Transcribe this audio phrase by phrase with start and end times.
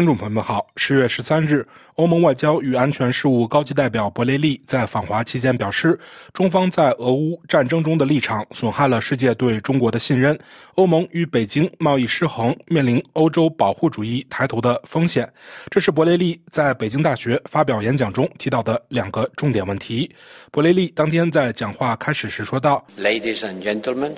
[0.00, 1.62] 听众朋友们好，十月十三日，
[1.96, 6.00] 欧盟外交与安全事务高级代表博雷利在访华期间表示，
[6.32, 10.38] 中方在俄乌战争中的立场损害了世界对中国的信任，
[10.76, 15.30] 欧盟与北京贸易失衡，面临欧洲保护主义抬头的风险。
[15.68, 20.10] 这是博雷利在北京大学发表演讲中提到的两个重点问题。
[20.50, 24.12] 博雷利当天在讲话开始时说道：“Ladies and gentlemen,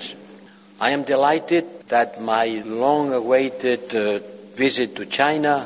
[0.77, 4.21] I am delighted that my long-awaited
[4.55, 5.65] visit to China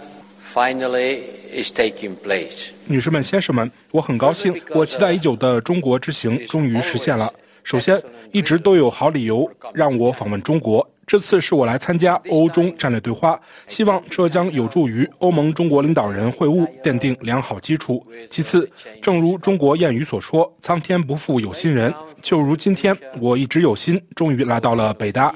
[0.54, 1.20] finally
[1.54, 2.70] is taking place。
[2.86, 7.32] 女士们、先生们，我很高兴，我期待已久的中国之行终于实现了。
[7.64, 8.02] 首先，
[8.32, 13.38] 一直都有好理由让我访问中国，这次是我来参加欧中战略对话，
[13.68, 18.02] 希望这将有助于欧盟中国领导人会晤奠定良好基础。
[18.30, 18.70] 其次，
[19.02, 21.94] 正如中国谚语所说：“苍天不负有心人。”
[22.24, 25.36] 就如今天，我一直有心，终于来到了北大。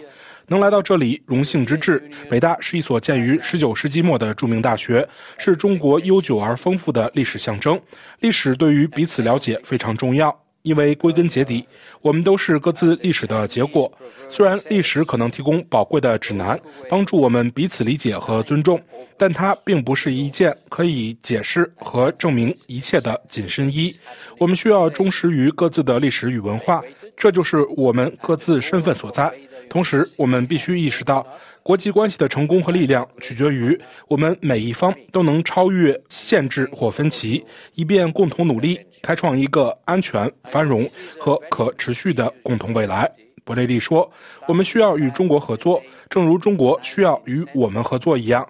[0.51, 2.03] 能来到这里，荣幸之至。
[2.29, 7.79] 北大是一所建于十九世纪末的著名大学，是中国悠久而丰富的历史象征。
[8.19, 11.65] 历史对于彼此了解非常重要，因为归根结底，
[12.01, 13.89] 我们都是各自历史的结果。
[14.27, 18.77] 虽然历史可能提供宝贵的指南，帮助我们彼此理解和尊重，
[19.17, 23.95] 但它并不是一件可以解释和证明一切的紧身衣。
[24.37, 26.81] 我们需要忠实于各自的历史与文化，
[27.15, 29.31] 这就是我们各自身份所在。
[29.71, 31.25] 同时，我们必须意识到，
[31.63, 37.41] 国际关系的成功和力量取决于我们每一方都能超越限制或分歧，
[37.75, 40.85] 以便共同努力开创一个安全、繁荣
[41.17, 43.09] 和可持续的共同未来。
[43.45, 44.11] 博雷利说
[44.45, 48.45] ：“我们需要与中国合作，正如中国需要与我们合作一样。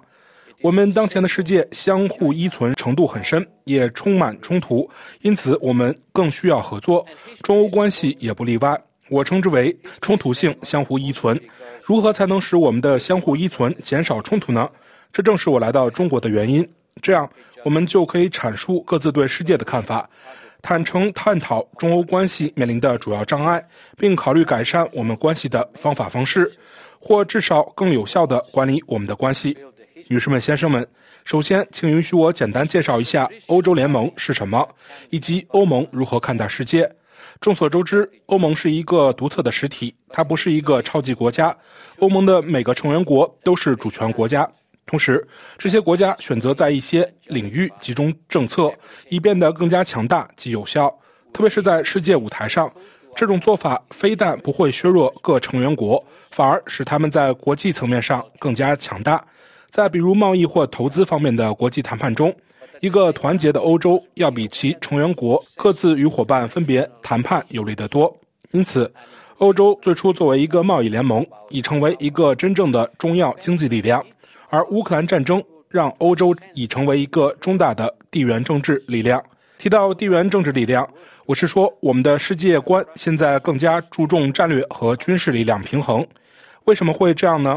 [0.60, 7.06] 我们当前的世界相互依存程度很深，也充满冲突，因此我们更需要合作。
[7.42, 8.76] 中欧关系也不例外。”
[9.12, 11.38] 我称之为冲突性相互依存。
[11.84, 14.66] 如何才能使我们的相互依存减少冲突呢？
[15.12, 16.66] 这正是我来到中国的原因。
[17.02, 17.28] 这样，
[17.62, 20.08] 我们就可以阐述各自对世界的看法，
[20.62, 23.62] 坦诚探讨中欧关系面临的主要障碍，
[23.98, 26.50] 并考虑改善我们关系的方法方式，
[26.98, 29.54] 或至少更有效地管理我们的关系。
[30.08, 30.86] 女士们、先生们，
[31.24, 34.66] 首先，请允许我简单介绍一下欧洲联盟是什么，
[35.10, 36.90] 以及欧盟如何看待世界。
[37.42, 41.54] 众所周知，欧盟是一个独特的实体，它不是一个超级国家。
[41.98, 44.48] 欧盟的每个成员国都是主权国家，
[44.86, 45.26] 同时，
[45.58, 48.72] 这些国家选择在一些领域集中政策，
[49.08, 50.88] 以变得更加强大及有效。
[51.32, 52.72] 特别是在世界舞台上，
[53.16, 59.20] 这种做法非但不会削弱各成员国，反而使他们在国际层面上更加强大。
[59.68, 62.32] 在比如贸易或投资方面的国际谈判中。
[62.82, 68.12] 一个团结的欧洲要比其成员国各自与伙伴分别谈判有利得多。
[68.50, 68.92] 因此，
[69.38, 74.04] 欧洲最初作为一个贸易联盟，已成为一个真正的重要经济力量。
[74.48, 79.22] 而乌克兰战争让欧洲已成为一个重大的地缘政治力量。
[79.58, 80.84] 提到地缘政治力量，
[81.24, 86.04] 我是说我们的世界观现在更加注重战略和军事力量平衡。
[86.64, 87.56] 为什么会这样呢？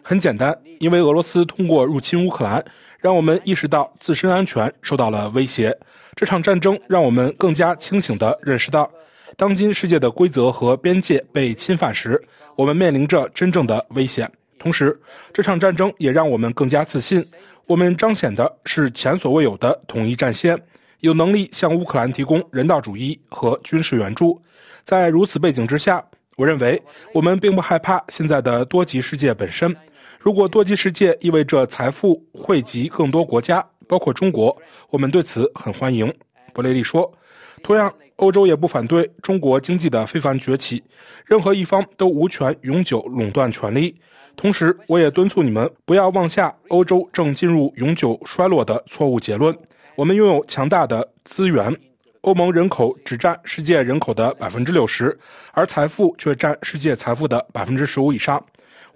[0.00, 2.64] 很简单，因为俄罗斯通过入侵乌克兰。
[3.02, 5.76] 让我们意识到自身安全受到了威胁。
[6.14, 8.88] 这场战争让我们更加清醒地认识到，
[9.36, 12.22] 当今世界的规则和边界被侵犯时，
[12.54, 14.30] 我们面临着真正的危险。
[14.56, 14.96] 同时，
[15.32, 17.24] 这场战争也让我们更加自信。
[17.66, 20.56] 我们彰显的是前所未有的统一战线，
[21.00, 24.40] 有能力向乌克兰提供人道主义和军事援助。
[24.84, 26.04] 在如此背景之下，
[26.36, 26.80] 我认为
[27.12, 29.74] 我们并不害怕现在的多极世界本身。
[30.22, 34.56] 如果多极世界意味着财富汇集更多国家，包括中国，
[34.88, 36.14] 我们对此很欢迎。
[36.52, 37.12] 博雷利说。
[37.60, 40.80] 同样，欧洲也不反对中国经济的非凡崛起，
[41.26, 43.96] 任何一方都无权永久垄断权力。
[44.36, 49.56] 同时，我也敦促你们不要妄下欧洲正进入永久衰落的错误结论。
[49.96, 51.76] 我们拥有强大的资源，
[52.20, 55.18] 欧盟人口只占世界人口的百分之六十，
[55.50, 58.40] 而财富却占世界财富的百分之十五以上。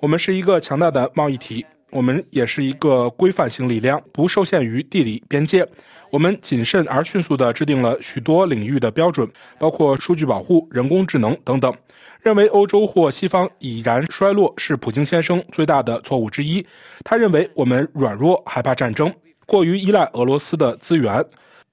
[0.01, 5.67] 我们是一个强大的贸易体，我们也是一个规范性力量，不受限于地理边界。
[6.11, 9.29] 我们谨慎而迅速地制定了许多领域的标准，
[9.59, 11.75] 包括数据保护、人工智能等等。
[12.21, 16.65] 认为欧洲或西方已然衰落是普京先生最大的错误之一。
[17.05, 19.13] 他认为我们软弱、害怕战争，
[19.47, 21.25] 过于依赖俄罗斯的资源，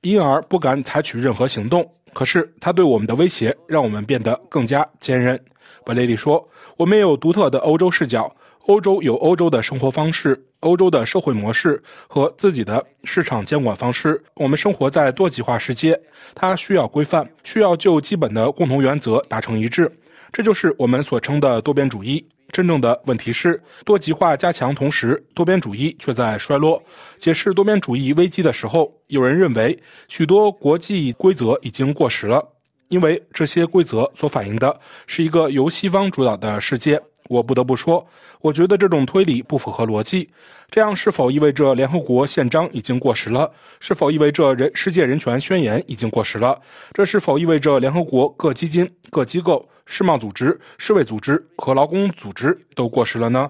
[0.02, 1.88] 因而不敢采取任何行动。
[2.14, 5.40] 可是他对我们的威胁让我们变得更加坚韧。
[5.86, 8.36] 布雷利说：“我们有独特的欧洲视角，
[8.68, 14.24] 欧洲有欧洲的生活方式、欧洲的社会模式和自己的市场监管方式。
[14.36, 16.00] 我们生活在多极化世界，
[16.34, 19.92] 它需要规范，需要就基本的共同原则达成一致。
[20.32, 22.26] 这就是我们所称的多边主义。
[22.52, 26.82] 真正的问题是，多极化加强同时，多边主义却在衰落。
[27.18, 29.78] 解释多边主义危机的时候，有人认为
[30.08, 32.48] 许多国际规则已经过时了，
[32.94, 37.02] 因为这些规则所反映的是一个由西方主导的世界。
[37.28, 38.06] 我不得不说，
[38.40, 40.30] 我觉得这种推理不符合逻辑。
[40.70, 43.52] 这样是否意味着联合国宪章已经过时了？
[43.80, 46.62] 是否意味着人世界人权宣言已经过时了？
[46.94, 53.50] 这是否意味着联合国各基金、各机构、世贸组织、世卫组织和劳工组织都过时了呢？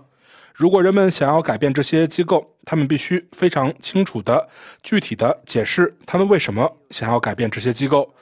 [0.54, 4.48] 如果人们想要改变这些机构，他们必须非常清楚的、
[4.84, 8.14] 具体的解释他们为什么想要改变这些机构。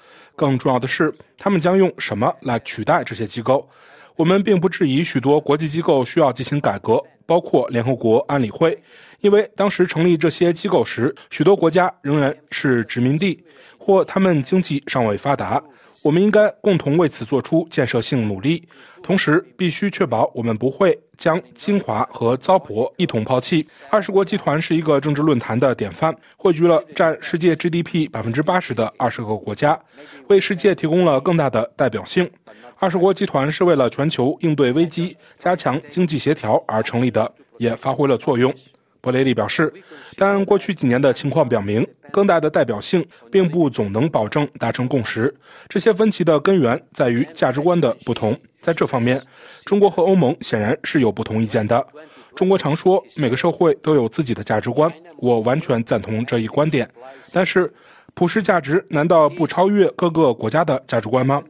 [0.42, 3.70] 更重要的是，他们将用什么来取代这些机构？
[4.16, 8.76] 我们并不质疑许多国际机构需要进行改革，包括联合国安理会，
[9.20, 13.44] 因为当时成立这些机构时，许多国家仍然是殖民地，
[13.78, 15.62] 或他们经济尚未发达。
[16.04, 18.68] 我们应该共同为此做出建设性努力，
[19.04, 23.68] 同时必须确保我们不会将精华和糟粕一同抛弃。
[23.92, 29.80] 二十国集团是一个政治论坛的典范，汇聚了占世界 GDP 百分之八十的二十个国家，
[30.28, 32.28] 为世界提供了更大的代表性。
[32.80, 38.52] 二十国集团是为了全球应对危机、加强经济协调而成立的，也发挥了作用。
[39.02, 39.74] 博雷利表示，
[40.16, 45.34] 但过去几年的情况表明，更大的代表性并不总能保证达成共识。
[45.68, 48.40] 这些分歧的根源在于价值观的不同。
[48.62, 49.20] 在这方面，
[49.66, 51.86] 中国和欧盟显然是有不同意见的。
[52.36, 56.88] 中国常说每个社会都有自己的价值观，我完全赞同这一观点。
[57.34, 57.74] 但是，
[58.14, 61.42] 普世价值难道不超越各个国家的价值观吗？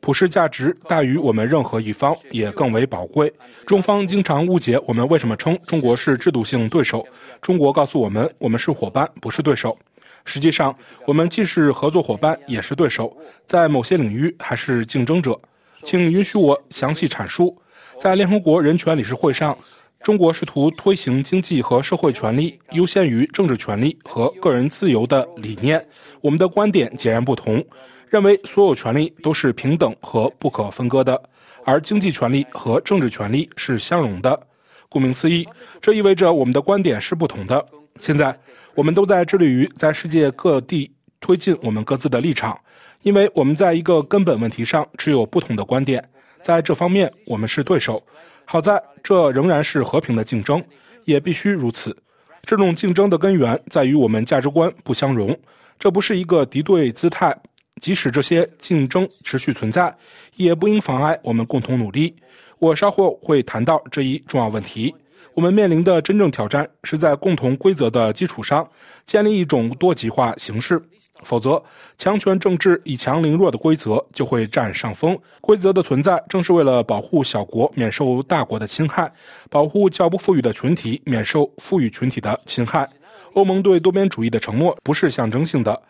[0.00, 3.32] 普世价值大于我们任何一方，也更为宝贵。
[3.66, 7.06] 中方经常误解我们为什么称中国是制度性对手。
[7.42, 9.78] 中国告诉我们，我们是伙伴，不是对手。
[10.24, 10.74] 实际上，
[11.06, 13.14] 我们既是合作伙伴，也是对手，
[13.46, 15.38] 在某些领域还是竞争者。
[15.84, 17.56] 请允许我详细阐述。
[17.98, 19.56] 在联合国人权理事会上，
[20.02, 25.84] 中国试图推行经济和社会权利优先于政治权利和个人自由的理念。
[26.22, 27.62] 我们的观点截然不同。
[28.10, 31.22] 认为所有权利都是平等和不可分割的，
[31.64, 34.48] 而经济权利和政治权利是相容的。
[34.88, 35.46] 顾名思义，
[35.80, 37.64] 这意味着我们的观点是不同的。
[38.00, 38.36] 现在，
[38.74, 40.90] 我们都在致力于在世界各地
[41.20, 42.58] 推进我们各自的立场，
[43.02, 46.04] 因为我们在一个根本问题上持有不同的观点。
[46.42, 48.02] 在这方面，我们是对手。
[48.44, 50.60] 好在这仍然是和平的竞争，
[51.04, 51.96] 也必须如此。
[52.42, 55.38] 这种竞争的根源在于我们价值观不相容，
[55.78, 57.38] 这不是一个敌对姿态。
[57.80, 59.94] 即使这些竞争持续存在，
[60.36, 62.14] 也不应妨碍我们共同努力。
[62.58, 64.94] 我稍后会谈到这一重要问题。
[65.32, 68.68] 我们面临的真正挑战是在共同规则的基础上
[69.06, 70.82] 建立一种多极化形式，
[71.22, 71.62] 否则
[71.96, 75.18] 强权政治以强凌弱的规则就会占上风。
[75.40, 79.10] 规则的存在正是为了保护小国免受大国的侵害，
[79.48, 82.86] 保护较不富裕的群体免受富裕群体的侵害。
[83.34, 85.80] 欧盟对多边主义的承诺不是象征性的。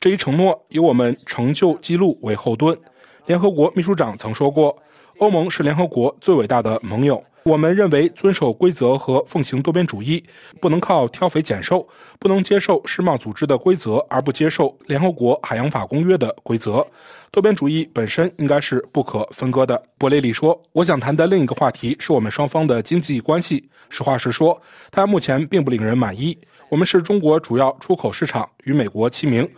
[0.00, 2.78] 这一承诺以我们成就记录为后盾。
[3.26, 4.76] 联合国秘书长曾说过
[5.18, 10.22] ：“欧盟是联合国最伟大的盟友。”我们认为，遵守规则和奉行多边主义
[10.60, 16.86] 不能靠挑肥拣瘦，不能接受世贸组织的规则而不接受联合国海洋法公约的规则。
[17.30, 19.82] 多边主义本身应该是不可分割的。
[19.96, 23.68] 博雷利说：“我想谈的另一个话题是我们双方的经济关系。
[23.88, 26.36] 实话实说，它目前并不令人满意。
[26.68, 29.48] 我们是中国主要出口市场，与美国齐名。”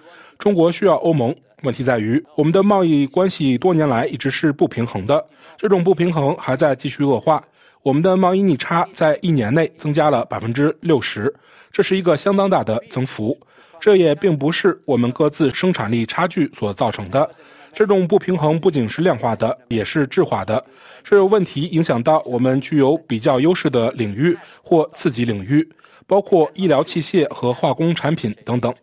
[0.40, 5.22] 中国需要欧盟，问题在于我们的贸易关系多年来一直是不平衡的，
[5.58, 7.44] 这种不平衡还在继续恶化。
[7.82, 11.30] 我们的贸易逆差在一年内增加了百分之六十，
[11.70, 13.38] 这是一个相当大的增幅。
[13.78, 17.30] 这也并不是我们各自生产力差距所造成的，
[17.74, 20.64] 这种不平衡不仅是量化的，也是质化的。
[21.04, 25.68] 这问题影响到我们具有比较优势的领域或次级领域，
[26.06, 28.74] 包括医疗器械和化工产品等等。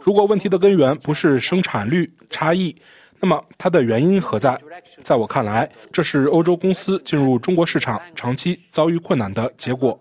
[0.00, 2.74] 如果问题的根源不是生产率差异，
[3.20, 4.58] 那么它的原因何在？
[5.02, 9.98] 在我看来，这是欧洲公司进入中国市场长期遭遇困难的结果。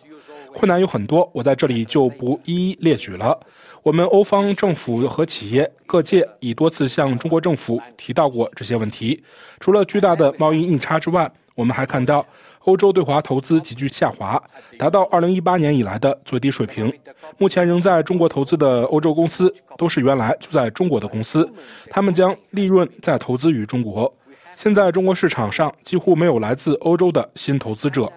[0.54, 3.40] 困难有很多，我在这里就不一一列举了。
[3.84, 9.24] 我们欧方政府和企业各界已多次向中国政府提到过这些问题。
[9.60, 12.26] 除了巨大的贸易逆差之外，我们还看到。
[12.66, 14.42] 欧洲对华投资急剧下滑，
[14.78, 16.92] 达到2018年以来的最低水平。
[17.38, 21.48] 目前仍在中国投资的欧洲公司，都是原来就在中国的公司，
[21.90, 24.12] 他们将利润再投资于中国。
[24.56, 28.12] 现在中国市场上几乎没有来自欧洲的新投资者。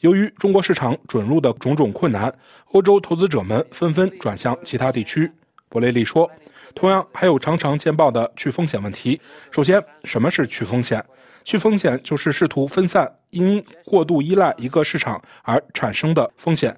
[0.00, 2.32] 由于中国市场准入的种种困难，
[2.70, 5.28] 欧洲投资者们纷纷转向其他地区。
[5.68, 6.30] 博雷利说
[6.72, 9.20] ：“同样还有常常见报的去风险问题。
[9.50, 11.04] 首先，什么是去风险？”
[11.44, 16.76] 去风险就是试图分散因过度依赖一个市场而产生的风险。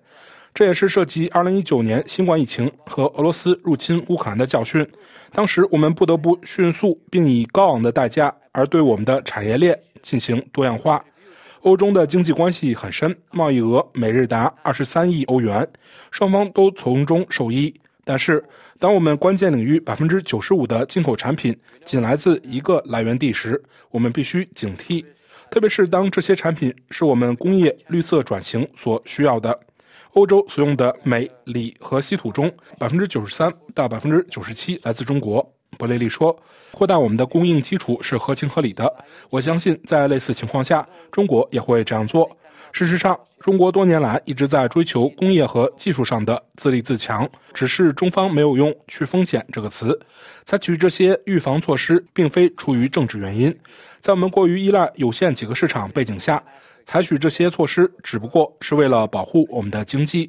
[0.53, 4.87] 这也是涉及2019年新冠疫情和俄罗斯入侵乌克兰的教训。
[5.33, 11.05] 当时我们不得不迅速并以高昂的代价而对我们的产业链进行多样化。
[11.63, 15.69] 欧中的经济关系很深，贸易额每日达23亿欧元，
[16.11, 17.73] 双方都从中受益。
[18.03, 18.43] 但是，
[18.79, 25.05] 当我们关键领域95%的进口产品仅来自一个来源地时，我们必须警惕，
[25.51, 29.59] 特别是当这些产品是我们工业绿色转型所需要的。
[30.13, 35.45] 欧洲所用的镁、锂和稀土中，百分之九十三到百分之九十七来自中国。
[35.79, 36.37] 伯雷利说
[36.73, 38.93] ：“扩大我们的供应基础是合情合理的。
[39.31, 42.29] 我相信，在类似情况下，中国也会这样做。
[42.73, 49.99] 事实上，中国多年来一直在追求工业和技术上的自立自强，只是中方没有用‘去风险’这个词。
[50.45, 53.55] 采取这些预防措施，并非出于政治原因。
[54.01, 56.43] 在我们过于依赖有限几个市场背景下。”
[56.87, 60.29] 采取这些措施只不过是为了保护我们的经济，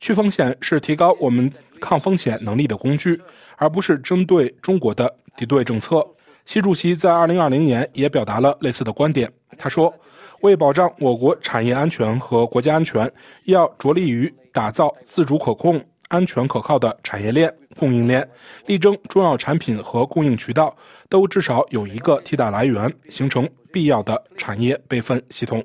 [0.00, 3.20] 去风险是提高我们抗风险能力的工具，
[3.56, 6.04] 而不是针对中国的敌对政策。
[6.46, 9.30] 习主席在2020年也表达了类似的观点。
[9.56, 9.94] 他说
[10.40, 13.10] ：“为保障我国产业安全和国家安全，
[13.44, 18.26] 要着力于打造自主可控、安全可靠的产业链、供应链，
[18.66, 20.74] 力争重要产品和供应渠道
[21.08, 25.62] 都至少有一个替代来源，形成必要的产业备份系统。”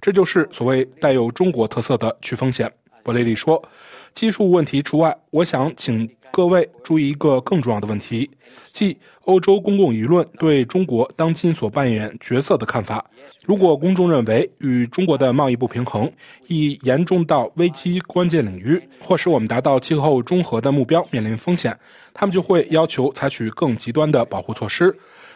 [0.00, 2.70] 这就是所谓带有中国特色的去风险。
[3.02, 3.62] 博雷利说
[4.14, 8.28] ：“技术问题除外，我想请各位注意一个更重要的问题，
[8.72, 13.08] 即欧洲公共舆论对中国当今所扮演角色的看法。
[13.44, 16.10] 如果公众认为与中国的贸易不平衡
[16.48, 21.78] 已严重到危机关键领域，或使我们达到气候中和的目标面临风险，
[22.12, 24.92] 他们就会要求采取更极端的保护措施。”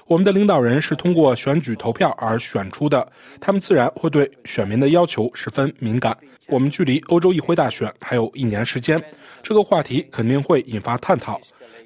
[0.09, 3.07] 我们的领导人是通过选举投票而选出的，
[3.39, 6.17] 他们自然会对选民的要求十分敏感。
[6.47, 8.99] 我们距离欧洲议会大选还有一年时间，
[9.43, 11.39] 这个话题肯定会引发探讨。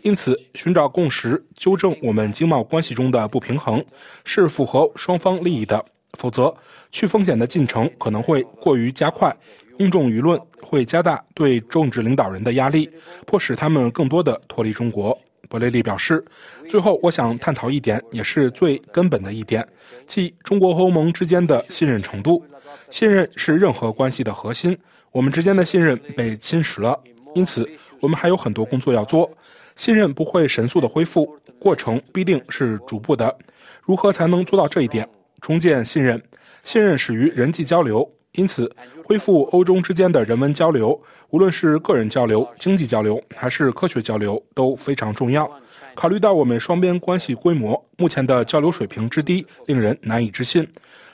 [0.03, 3.85] 因此，寻找共识、纠正我们经贸关系中的不平衡，
[4.25, 5.85] 是符合双方利益的。
[6.17, 6.55] 否则，
[6.93, 9.37] 去风险的进程可能会过于加快，
[9.77, 12.89] 公众舆论会加大对政治领导人的压力，
[13.27, 15.19] 迫使他们更多的脱离中国。
[15.53, 16.25] 博雷利表示，
[16.67, 19.63] 最后我想探讨一点，也是最根本的一点，
[20.07, 22.43] 即中国和欧盟之间的信任程度。
[22.89, 24.75] 信任是任何关系的核心，
[25.11, 26.99] 我们之间的信任被侵蚀了，
[27.35, 27.69] 因此
[28.01, 29.31] 我们还有很多工作要做。
[29.77, 33.37] 信任不会神速的恢复，过程必定是逐步的。
[33.83, 35.07] 如何才能做到这一点？
[35.43, 36.23] 重建信任，
[36.65, 38.75] 信任始于人际交流，因此
[39.05, 41.01] 恢复欧中之间的人文交流。
[41.31, 45.51] 无论是个人交流、经济交流，还是科学交流，都非常重要。
[45.95, 50.67] 考虑到我们双边关系规模，目前的交流水平之低，令人难以置信。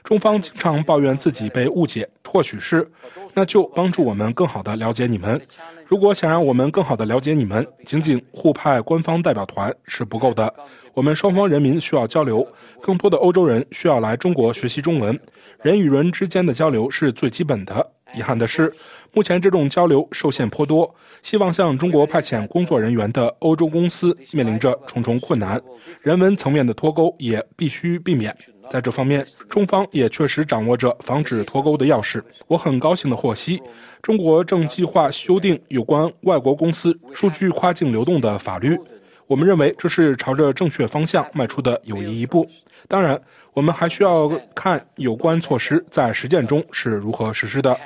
[0.03, 2.91] 中方经常抱怨自己被误解，或许是，
[3.35, 5.41] 那就帮助我们更好地了解你们。
[5.89, 10.53] 如果想让我们更好地了解你们，仅仅互派官方代表团是不够的。
[10.93, 12.47] 我们双方人民需要交流，
[12.83, 15.19] 更多的欧洲人需要来中国学习中文。
[15.63, 17.91] 人与人之间的交流是最基本的。
[18.15, 18.71] 遗憾的是，
[19.15, 20.95] 目前这种交流受限颇多。
[21.23, 25.59] 希望向中国派遣工作人员的欧洲公司面临着重重困难，
[26.03, 28.37] 人文层面的脱钩也必须避免。
[28.71, 32.23] 在这方面，中方也确实掌握着防止脱钩的钥匙。
[32.47, 33.63] 我很高兴地获悉，
[34.03, 38.79] 中国正计划修订有关外国公司数据跨境流动的法律。
[39.27, 42.49] 我们认为这是朝着正确方向迈出的有益一步。
[42.87, 43.21] 当然，
[43.53, 47.77] 我们还需要看有关措施在实践中是如何实施的。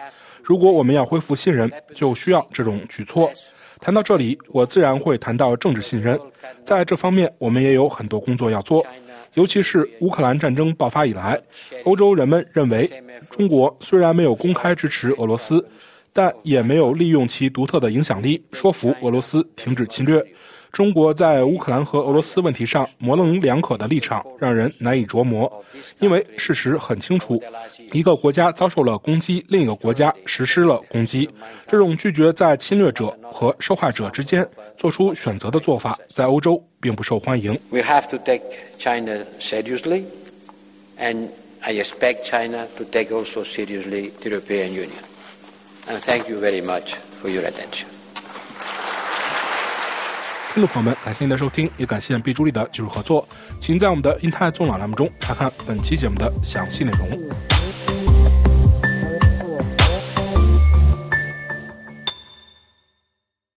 [0.42, 3.30] 如果我们要恢复信任，就需要这种举措。
[3.80, 6.18] 谈到这里，我自然会谈到政治信任。
[6.64, 8.86] 在这方面，我们也有很多工作要做。
[9.34, 11.40] 尤其是乌克兰战争爆发以来，
[11.84, 12.88] 欧洲人们认为，
[13.30, 15.66] 中国虽然没有公开支持俄罗斯，
[16.12, 20.22] 但也没有利用其独特的影响力说服俄罗斯停止侵略。
[20.72, 25.62] 中国在乌克兰和俄罗斯问题上模棱两可的立场让人难以琢磨，
[26.00, 27.42] 因为事实很清楚，
[27.92, 31.28] 一个国家遭受了攻击，另一个国家实施了攻击，
[31.68, 34.48] 这种拒绝在侵略者和受害者之间
[34.78, 37.52] 做出选择的做法，在欧洲并不受欢迎。
[37.70, 38.40] We have to take
[38.78, 40.04] China seriously,
[40.98, 41.28] and
[41.60, 45.02] I expect China to take also seriously the European Union.
[45.86, 47.88] And thank you very much for your attention.
[50.54, 53.26] 听众朋友们，感谢您的收听，也感谢 B 助力的技术合作。
[53.58, 57.51] 请在我们的英泰纵览栏目中查看本期节目的详细内容。